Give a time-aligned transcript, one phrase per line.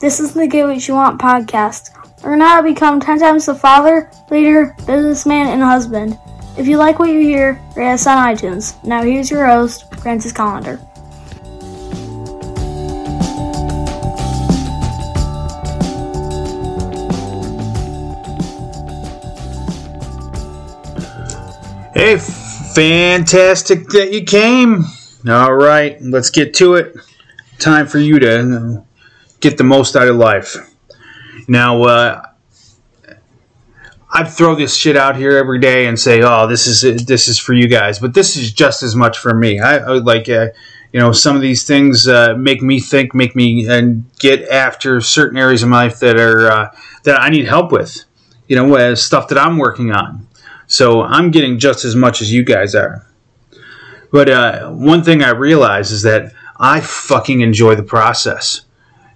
[0.00, 1.90] This is the Get What You Want podcast.
[2.22, 6.16] Learn how to become 10 times the father, leader, businessman, and husband.
[6.56, 8.82] If you like what you hear, rate us on iTunes.
[8.84, 10.78] Now here's your host, Francis Collender.
[21.92, 22.18] Hey,
[22.72, 24.84] fantastic that you came.
[25.28, 26.94] All right, let's get to it.
[27.58, 28.86] Time for you to
[29.40, 30.56] get the most out of life.
[31.46, 32.22] Now, uh,
[34.10, 37.38] I throw this shit out here every day and say, "Oh, this is this is
[37.38, 39.60] for you guys," but this is just as much for me.
[39.60, 40.48] I, I like, uh,
[40.92, 45.00] you know, some of these things uh, make me think, make me and get after
[45.00, 46.70] certain areas of my life that are uh,
[47.04, 48.04] that I need help with.
[48.46, 50.26] You know, as stuff that I'm working on.
[50.66, 53.06] So I'm getting just as much as you guys are.
[54.10, 58.62] But uh, one thing I realize is that I fucking enjoy the process.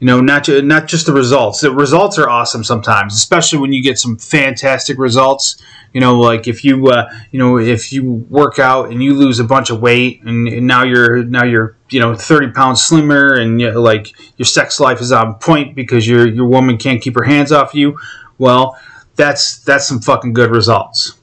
[0.00, 1.60] You know, not ju- not just the results.
[1.60, 5.62] The results are awesome sometimes, especially when you get some fantastic results.
[5.92, 9.38] You know, like if you uh, you know if you work out and you lose
[9.38, 13.34] a bunch of weight, and, and now you're now you're you know 30 pounds slimmer,
[13.34, 17.02] and you know, like your sex life is on point because your your woman can't
[17.02, 17.98] keep her hands off you.
[18.38, 18.78] Well,
[19.16, 21.20] that's that's some fucking good results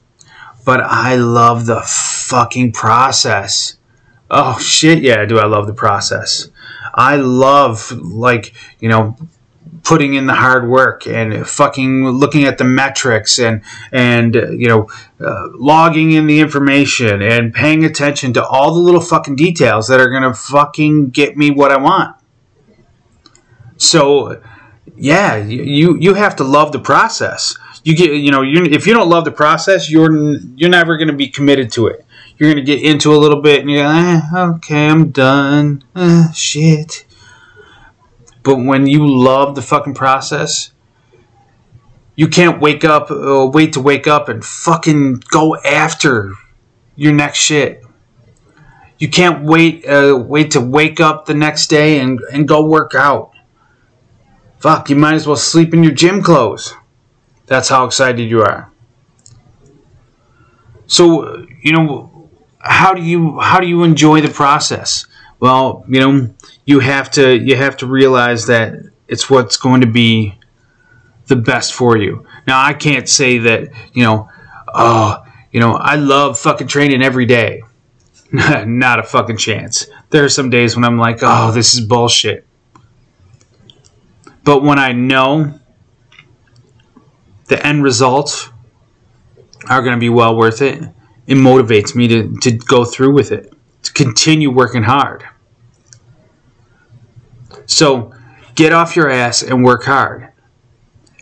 [0.67, 3.77] but I love the fucking process.
[4.29, 6.49] Oh shit, yeah, do I love the process.
[6.93, 9.15] I love like, you know,
[9.83, 14.89] putting in the hard work and fucking looking at the metrics and and you know
[15.21, 19.99] uh, logging in the information and paying attention to all the little fucking details that
[19.99, 22.15] are going to fucking get me what I want.
[23.77, 24.41] So,
[24.95, 27.55] yeah, you you have to love the process
[27.87, 30.13] you get you know you if you don't love the process you're
[30.55, 32.05] you're never going to be committed to it
[32.37, 35.83] you're to get into a little bit and you're eh, okay i'm done.
[35.95, 37.05] Eh, shit.
[38.43, 40.71] But when you love the fucking process
[42.15, 46.33] you can't wake up uh, wait to wake up and fucking go after
[46.95, 47.83] your next shit.
[48.97, 52.95] You can't wait uh, wait to wake up the next day and, and go work
[52.95, 53.33] out.
[54.59, 56.73] Fuck you might as well sleep in your gym clothes.
[57.45, 58.71] That's how excited you are.
[60.87, 62.16] So, you know,
[62.59, 65.05] how do you how do you enjoy the process?
[65.39, 66.33] Well, you know,
[66.65, 68.73] you have to you have to realize that
[69.07, 70.37] it's what's going to be
[71.27, 72.25] the best for you.
[72.47, 74.29] Now, I can't say that, you know,
[74.73, 77.63] oh, you know, I love fucking training every day.
[78.31, 79.87] Not a fucking chance.
[80.09, 82.45] There are some days when I'm like, oh, this is bullshit.
[84.43, 85.59] But when I know
[87.47, 88.49] the end results
[89.69, 90.83] are going to be well worth it.
[91.27, 95.25] It motivates me to, to go through with it, to continue working hard.
[97.65, 98.13] So
[98.55, 100.29] get off your ass and work hard.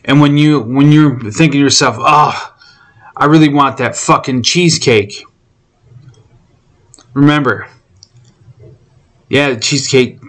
[0.05, 2.55] And when you when you're thinking to yourself, oh,
[3.17, 5.23] I really want that fucking cheesecake.
[7.13, 7.67] Remember,
[9.29, 10.19] yeah, the cheesecake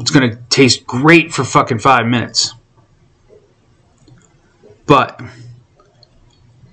[0.00, 2.54] it's gonna taste great for fucking five minutes.
[4.86, 5.20] But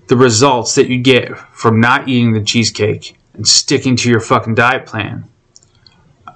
[0.08, 4.56] the results that you get from not eating the cheesecake and sticking to your fucking
[4.56, 5.28] diet plan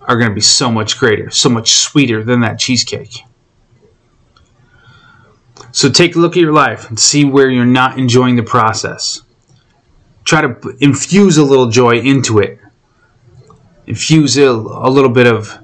[0.02, 3.24] are going to be so much greater, so much sweeter than that cheesecake.
[5.72, 9.22] So take a look at your life and see where you're not enjoying the process.
[10.24, 12.60] Try to infuse a little joy into it.
[13.86, 15.58] Infuse a, little bit of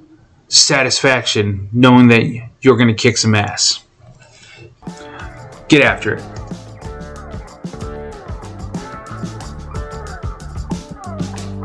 [0.48, 2.24] satisfaction knowing that
[2.62, 3.84] you're going to kick some ass.
[5.68, 6.45] Get after it.